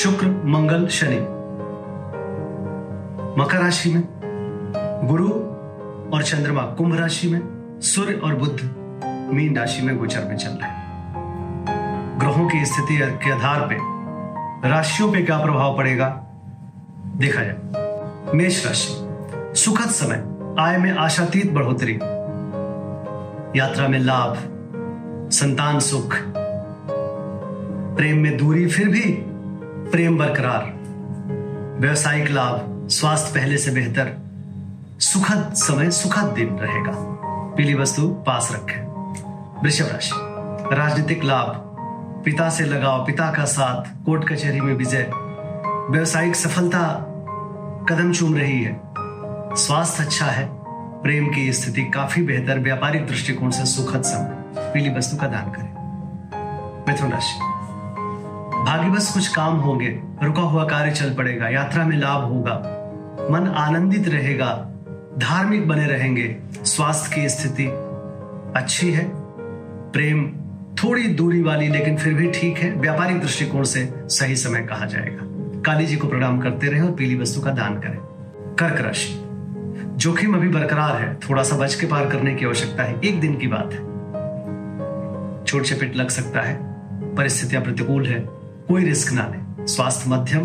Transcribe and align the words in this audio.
शुक्र, 0.00 0.42
मंगल, 0.44 0.86
शनि। 0.86 1.16
मकर 3.42 3.58
राशि 3.58 3.94
में 3.94 4.04
गुरु 5.04 5.28
और 6.16 6.22
चंद्रमा 6.22 6.62
कुंभ 6.62 6.96
राशि 6.96 7.28
में 7.28 7.40
सूर्य 7.80 8.14
और 8.14 8.34
बुद्ध 8.34 8.74
मीन 9.34 9.58
राशि 9.58 9.82
में 9.82 9.98
गोचर 9.98 10.24
में 10.24 10.36
चल 10.36 10.48
रहे 10.48 10.70
हैं। 10.70 12.20
ग्रहों 12.20 12.48
की 12.48 12.64
स्थिति 12.64 12.96
के 12.98 13.32
आधार 13.32 13.60
पर 13.60 14.68
राशियों 14.68 15.12
पे 15.12 15.22
क्या 15.22 15.38
प्रभाव 15.38 15.76
पड़ेगा? 15.76 16.26
देखा 17.16 17.40
जाए। 17.44 17.56
मेष 18.34 18.66
राशि, 18.66 19.08
सुखद 19.60 19.90
समय, 19.90 20.24
आय 20.62 20.78
में 20.78 20.92
आशातीत 20.92 21.52
बढ़ोतरी। 21.52 21.94
यात्रा 23.58 23.88
में 23.88 23.98
लाभ, 23.98 24.36
संतान 25.30 25.80
सुख। 25.80 26.16
प्रेम 27.96 28.18
में 28.18 28.36
दूरी 28.36 28.66
फिर 28.66 28.88
भी 28.88 29.26
प्रेम 29.90 30.18
बरकरार, 30.18 30.74
व्यवसायिक 31.80 32.30
लाभ, 32.30 32.88
स्वास्थ्य 32.88 33.40
पहले 33.40 33.56
से 33.56 33.70
बेहतर, 33.70 34.18
सुखद 35.00 35.54
समय, 35.54 35.90
सुखद 35.90 36.24
दिन 36.24 36.48
रहेगा। 36.48 36.92
पीली 37.56 37.74
वस्तु 37.74 38.08
पास 38.08 38.52
रखें। 38.52 38.82
वृषभ 39.62 39.86
राशि, 39.86 40.10
राजनीतिक 40.76 41.24
लाभ, 41.24 41.46
पिता 42.24 42.50
से 42.50 42.64
लगाव, 42.64 43.06
पिता 43.06 43.32
का 43.32 43.44
साथ, 43.44 44.04
कोर्ट 44.04 44.28
कचहरी 44.28 44.60
में 44.60 44.74
विजय। 44.74 45.10
व्यवसायिक 45.90 46.36
सफलता 46.36 46.88
कदम 47.88 48.12
चूम 48.12 48.34
रही 48.34 48.62
है। 48.62 48.80
स्वास्थ्य 49.56 50.04
अच्छा 50.04 50.26
है, 50.26 50.48
प्रेम 51.02 51.34
की 51.34 51.52
स्थिति 51.52 51.82
काफ़ी 51.82 52.22
बेहतर, 52.22 52.58
व्यापारिक 52.58 53.06
दृष्टिकोण 53.06 53.50
से 53.50 53.64
सुखद 53.64 54.02
समय। 54.02 54.36
पीली 54.72 54.98
वस्तु 54.98 55.16
का 55.16 55.26
दान 55.26 55.50
करें। 55.50 55.70
मिथुन 56.88 57.10
राशि 57.10 57.49
भाग्यवश 58.60 59.10
कुछ 59.14 59.28
काम 59.28 59.56
होंगे, 59.56 60.02
रुका 60.22 60.42
हुआ 60.42 60.64
कार्य 60.64 60.90
चल 60.90 61.14
पड़ेगा, 61.14 61.48
यात्रा 61.48 61.84
में 61.84 61.96
लाभ 61.96 62.24
होगा। 62.24 62.54
मन 63.30 63.46
आनंदित 63.56 64.08
रहेगा, 64.08 64.68
धार्मिक 65.18 65.68
बने 65.68 65.86
रहेंगे, 65.86 66.36
स्वास्थ्य 66.64 67.14
की 67.14 67.28
स्थिति 67.28 67.66
अच्छी 68.56 68.92
है। 68.92 69.10
प्रेम 69.92 70.32
थोड़ी 70.74 71.06
दूरी 71.06 71.42
वाली, 71.42 71.68
लेकिन 71.68 71.96
फिर 71.96 72.14
भी 72.14 72.30
ठीक 72.30 72.58
है, 72.58 72.70
व्यापारिक 72.72 73.20
दृष्टिकोण 73.20 73.62
से 73.62 73.94
सही 73.96 74.36
समय 74.36 74.60
कहा 74.60 74.86
जाएगा। 74.86 75.22
काली 75.62 75.86
जी 75.86 75.96
को 75.96 76.08
प्रणाम 76.08 76.40
करते 76.40 76.66
रहे 76.66 76.80
और 76.80 76.90
पीली 76.90 77.16
वस्तु 77.16 77.40
का 77.40 77.50
दान 77.50 77.74
करें। 77.74 77.98
कर्क 78.56 78.80
राशि। 78.80 79.24
जोखिम 79.96 80.34
अभी 80.34 80.48
बरकरार 80.48 81.02
है 81.02 81.14
थोड़ा 81.14 81.42
सा 81.42 81.56
बच 81.56 81.74
के 81.74 81.86
पार 81.86 82.06
करने 82.06 82.34
की 82.34 82.46
आवश्यकता 82.46 82.82
है, 82.82 83.00
एक 83.04 83.20
दिन 83.20 83.36
की 83.36 83.46
बात 83.46 83.72
है। 83.72 83.78
छोट 85.44 85.62
चपेट 85.62 85.96
लग 85.96 86.08
सकता 86.08 86.40
है, 86.40 86.58
परिस्थितियाँ 87.14 87.62
प्रतिकूल 87.62 88.06
है। 88.06 88.39
कोई 88.70 88.84
रिस्क 88.84 89.12
ना 89.12 89.22
ले। 89.22 89.66
स्वास्थ्य 89.66 90.10
मध्यम, 90.10 90.44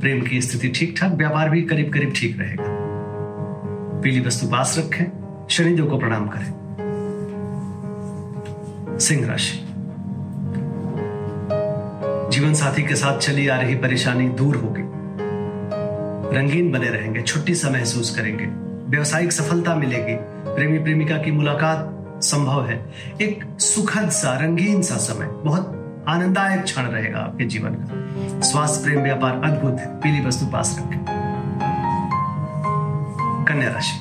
प्रेम 0.00 0.22
की 0.22 0.42
स्थिति 0.42 0.68
ठीक 0.68 0.94
ठाक 1.00 1.12
व्यापार 1.12 1.50
भी 1.50 1.62
करीब 1.62 1.92
करीब 1.92 2.12
ठीक 2.16 2.40
रहेगा। 2.40 2.64
पीली 4.00 4.20
वस्तु 4.20 4.46
पास 4.46 4.74
रखें, 4.78 5.04
शनिदेव 5.50 5.86
को 5.86 5.98
प्रणाम 5.98 6.28
करें। 6.28 6.52
सिंह 8.98 9.26
राशि। 9.26 9.58
जीवन 12.36 12.54
साथी 12.54 12.82
के 12.82 12.94
साथ 12.94 13.18
चली 13.18 13.48
आ 13.48 13.60
रही 13.60 13.74
परेशानी 13.74 14.28
दूर 14.28 14.56
होगी। 14.56 14.82
रंगीन 16.38 16.72
बने 16.72 16.88
रहेंगे, 16.88 17.22
छुट्टी 17.22 17.54
सा 17.54 17.70
महसूस 17.70 18.16
करेंगे। 18.16 18.46
व्यवसायिक 18.90 19.32
सफलता 19.32 19.74
मिलेगी। 19.74 20.16
प्रेमी 20.54 20.78
प्रेमिका 20.78 21.18
की 21.18 21.30
मुलाकात 21.30 21.90
संभव 22.22 22.66
है। 22.66 22.92
एक 23.22 23.44
सुखद 23.58 24.08
सा, 24.08 24.38
रंगीन 24.38 24.82
सा 24.82 24.96
समय, 24.96 25.26
बहुत 25.26 25.80
आनंददायक 26.08 26.62
क्षण 26.62 26.82
रहेगा 26.82 27.18
आपके 27.18 27.44
जीवन 27.44 27.70
का। 27.70 28.40
स्वास्थ्य, 28.40 28.84
प्रेम, 28.84 29.02
व्यापार 29.02 29.40
अद्भुत 29.44 29.76
है। 29.80 30.00
पीली 30.00 30.26
वस्तु 30.26 30.46
पास 30.46 30.82
रखें। 30.82 30.98
कन्या 33.48 33.70
राशि। 33.70 33.98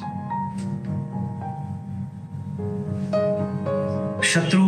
शत्रु 4.27 4.65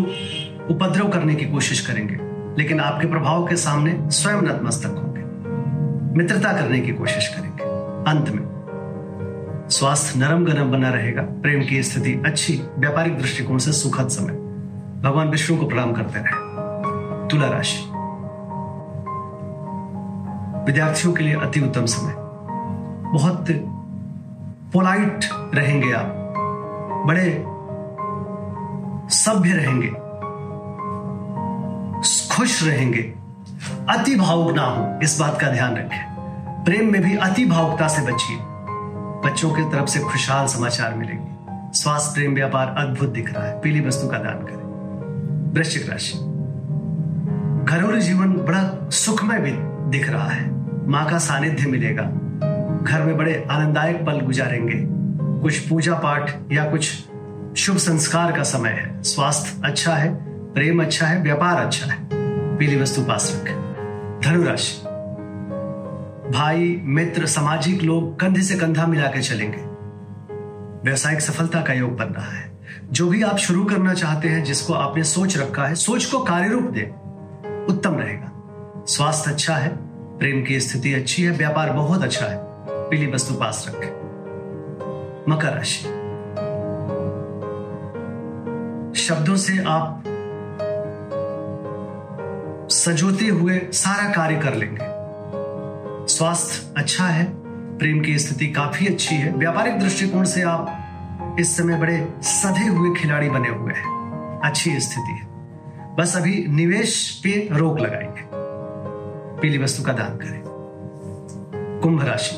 उपद्रव 0.73 1.09
करने 1.09 1.35
की 1.35 1.45
कोशिश 1.45 1.87
करेंगे, 1.87 2.17
लेकिन 2.61 2.79
आपके 2.79 3.07
प्रभाव 3.07 3.47
के 3.47 3.55
सामने 3.55 4.09
स्वयं 4.09 4.41
नतमस्तक 4.41 4.89
होंगे। 4.89 5.21
मित्रता 6.17 6.53
करने 6.53 6.79
की 6.79 6.93
कोशिश 6.93 7.27
करेंगे। 7.27 7.63
अंत 8.11 8.29
में, 8.29 8.55
स्वास्थ्य 9.69 10.19
नरम 10.19 10.45
गरम 10.45 10.71
बना 10.71 10.89
रहेगा। 10.89 11.21
प्रेम 11.21 11.65
की 11.65 11.83
स्थिति 11.83 12.23
अच्छी, 12.25 12.61
व्यापारिक 12.77 13.17
दृष्टिकोण 13.17 13.57
से 13.57 13.71
सुखद 13.71 14.07
समय। 14.07 14.33
भगवान 15.01 15.29
विष्णु 15.29 15.57
को 15.57 15.65
प्रणाम 15.65 15.93
करते 15.93 16.19
रहे। 16.19 16.44
तुला 17.31 17.47
राशि। 17.47 17.85
विद्यार्थियों 20.65 21.13
के 21.13 21.23
लिए 21.23 21.35
अति 21.35 21.61
उत्तम 21.61 21.85
समय। 21.85 22.15
बहुत 23.13 23.45
पोलाइट 24.73 25.19
रहेंगे 25.33 25.91
आप। 25.91 26.33
बड़े 27.07 27.45
सभ्य 29.15 29.53
रहेंगे। 29.53 29.87
खुश 32.35 32.63
रहेंगे। 32.63 33.15
अति 33.89 34.15
भावुक 34.15 34.51
ना 34.51 34.63
हो, 34.63 34.99
इस 35.03 35.19
बात 35.19 35.41
का 35.41 35.51
ध्यान 35.51 35.75
रखें। 35.75 36.15
प्रेम 36.63 36.91
में 36.91 37.01
भी 37.01 37.17
अति 37.17 37.45
भावुकता 37.45 37.87
से 37.87 38.01
बचिए। 38.01 38.37
बच्चों 39.29 39.51
की 39.53 39.63
तरफ़ 39.63 39.85
से 39.85 39.99
खुशहाल 39.99 40.47
समाचार 40.47 40.93
मिलेंगे। 40.93 41.35
स्वास्थ्य, 41.73 42.11
प्रेम, 42.13 42.33
व्यापार 42.33 42.67
अद्भुत 42.67 43.09
दिख 43.09 43.33
रहा 43.33 43.47
है। 43.47 43.59
पीली 43.59 43.87
वस्तु 43.87 44.07
का 44.07 44.17
दान 44.17 44.35
करें। 44.35 44.65
वृश्चिक 45.53 45.89
राशि। 45.89 46.34
घरेलू 47.65 47.99
जीवन 47.99 48.33
बड़ा 48.33 48.89
सुखमय 48.89 49.39
भी 49.39 49.51
दिख 49.97 50.09
रहा 50.09 50.29
है। 50.29 50.51
माँ 50.87 51.09
का 51.09 51.17
सानिध्य 51.17 51.67
मिलेगा। 51.67 52.03
घर 52.83 53.01
में 53.01 53.17
बड़े 53.17 53.47
आनंददायक 53.51 54.05
पल 54.05 54.19
गुजारेंगे। 54.19 54.83
कुछ 55.41 55.59
पूजा 55.59 55.93
पाठ 55.93 56.37
या 56.51 56.71
कुछ 56.71 56.91
शुभ 57.57 57.77
संस्कार 57.77 58.31
का 58.31 58.43
समय 58.43 58.69
है। 58.69 59.03
स्वास्थ्य 59.03 59.61
अच्छा 59.65 59.93
है, 59.93 60.15
प्रेम 60.53 60.81
अच्छा 60.81 61.07
है, 61.07 61.21
व्यापार 61.21 61.65
अच्छा 61.65 61.87
है। 61.87 62.07
पीली 62.57 62.81
वस्तु 62.81 63.01
पास 63.01 63.41
रखें। 63.41 63.55
धनुराशि। 64.25 64.81
भाई, 66.37 66.81
मित्र, 66.83 67.25
सामाजिक 67.25 67.83
लोग 67.83 68.19
कंधे 68.19 68.41
से 68.41 68.55
कंधा 68.55 68.87
मिला 68.87 69.07
के 69.07 69.21
चलेंगे। 69.21 69.57
व्यवसायिक 70.83 71.21
सफलता 71.21 71.61
का 71.61 71.73
योग 71.73 71.97
बन 71.97 72.05
रहा 72.05 72.31
है। 72.31 72.59
जो 72.91 73.07
भी 73.07 73.21
आप 73.21 73.37
शुरू 73.37 73.63
करना 73.63 73.93
चाहते 73.93 74.27
हैं, 74.27 74.43
जिसको 74.43 74.73
आपने 74.73 75.03
सोच 75.03 75.37
रखा 75.37 75.65
है, 75.65 75.75
सोच 75.75 76.05
को 76.05 76.19
कार्य 76.19 76.49
रूप 76.49 76.63
दे। 76.63 77.04
उत्तम 77.69 77.95
रहेगा। 77.95 78.31
स्वास्थ्य 78.87 79.31
अच्छा 79.31 79.55
है, 79.55 79.69
प्रेम 80.17 80.45
की 80.45 80.59
स्थिति 80.59 80.93
अच्छी 80.93 81.23
है, 81.23 81.31
व्यापार 81.31 81.73
बहुत 81.73 82.03
अच्छा 82.03 82.25
है। 82.25 82.39
पीली 82.89 83.11
वस्तु 83.11 83.33
पास 83.33 83.65
रखें। 83.69 84.05
मकर 85.29 85.53
राशि। 85.53 85.85
शब्दों 89.01 89.35
से 89.35 89.63
आप 89.63 90.03
सजोते 92.71 93.25
हुए 93.25 93.61
सारा 93.73 94.09
कार्य 94.09 94.35
कर 94.35 94.53
लेंगे। 94.53 94.79
स्वास्थ्य 96.07 96.73
अच्छा 96.77 97.03
है, 97.03 97.25
प्रेम 97.77 98.01
की 98.01 98.19
स्थिति 98.19 98.47
काफ़ी 98.47 98.87
अच्छी 98.87 99.15
है। 99.15 99.33
व्यापारिक 99.33 99.79
दृष्टिकोण 99.79 100.23
से 100.23 100.41
आप 100.41 100.81
इस 101.39 101.57
समय 101.57 101.77
बड़े 101.77 102.13
सधे 102.21 102.67
हुए 102.67 102.99
खिलाड़ी 102.99 103.29
बने 103.29 103.49
हुए 103.49 103.73
हैं। 103.73 104.05
अच्छी 104.43 104.79
स्थिति 104.79 105.11
है। 105.11 105.34
बस 105.99 106.17
अभी 106.17 106.45
निवेश 106.49 107.21
पे 107.23 107.47
रोक 107.51 107.79
लगाएँगे। 107.79 108.21
पीली 109.41 109.57
वस्तु 109.57 109.83
का 109.83 109.93
दान 109.93 110.17
करें। 110.17 110.41
कुंभ 111.83 112.03
राशि। 112.03 112.35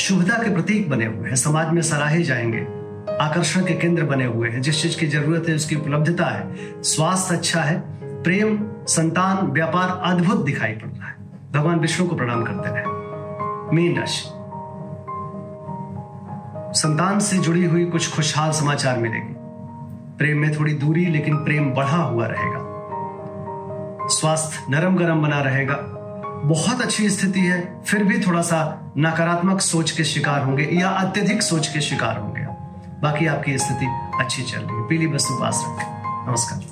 शुभता 0.00 0.42
के 0.42 0.54
प्रतीक 0.54 0.90
बने 0.90 1.06
हुए 1.06 1.28
हैं। 1.28 1.36
समाज 1.36 1.72
में 1.72 1.82
सराहे 1.82 2.22
जाएँगे। 2.22 2.60
आकर्षण 3.16 3.64
के 3.64 3.74
केंद्र 3.74 4.04
बने 4.04 4.24
हुए 4.24 4.48
हैं। 4.48 4.62
जिस 4.62 4.82
चीज़ 4.82 4.98
की 4.98 5.06
ज़रूरत 5.06 5.44
है, 5.48 5.54
उसकी 5.54 5.76
उपलब्धता 5.76 6.26
है। 6.26 6.54
स्वास्थ्य 6.82 7.36
अच्छा 7.36 7.60
है। 7.60 7.82
प्रेम, 8.22 8.68
संतान, 8.88 9.46
व्यापार 9.46 10.02
अद्भुत 10.04 10.44
दिखाई 10.44 10.72
पड़ 10.72 10.98
रहा 10.98 11.08
है। 11.08 11.16
भगवान 11.52 11.78
विष्णु 11.78 12.08
को 12.08 12.16
प्रणाम 12.16 12.44
करते 12.44 12.68
रहे। 12.68 12.84
मीन 13.76 13.98
राशि। 13.98 14.28
संतान 16.80 17.20
से 17.20 17.38
जुड़ी 17.38 17.64
हुई 17.64 17.84
कुछ 17.84 18.14
खुशहाल 18.14 18.52
समाचार 18.52 18.98
मिलेगी। 18.98 19.41
प्रेम 20.18 20.38
में 20.38 20.60
थोड़ी 20.60 20.72
दूरी, 20.72 21.06
लेकिन 21.06 21.36
प्रेम 21.36 21.74
बढ़ा 21.74 21.96
हुआ 21.96 22.26
रहेगा। 22.26 22.72
स्वास्थ्य 24.08 24.66
नरम 24.70 24.96
गरम 24.96 25.22
बना 25.22 25.40
रहेगा। 25.40 25.74
बहुत 26.44 26.80
अच्छी 26.80 27.10
स्थिति 27.10 27.40
है, 27.40 27.82
फिर 27.86 28.04
भी 28.04 28.20
थोड़ा 28.20 28.42
सा 28.42 28.92
नकारात्मक 28.98 29.60
सोच 29.60 29.90
के 29.90 30.04
शिकार 30.04 30.42
होंगे 30.42 30.64
या 30.72 30.88
अत्यधिक 30.88 31.42
सोच 31.42 31.68
के 31.68 31.80
शिकार 31.80 32.18
होंगे। 32.18 32.42
बाकी 33.00 33.26
आपकी 33.26 33.58
स्थिति 33.58 33.86
अच्छी 34.20 34.42
चल 34.42 34.58
रही 34.58 34.76
है। 34.76 34.88
पीली 34.88 35.06
बस 35.06 35.28
उपास 35.30 35.64
रखें। 35.68 36.02
नमस्कार। 36.28 36.71